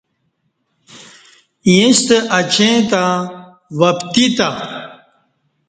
ییݩستہ 1.71 2.17
اچیں 2.37 2.77
تہ 2.89 3.03
وپتی 3.79 4.25
تہ 4.37 4.47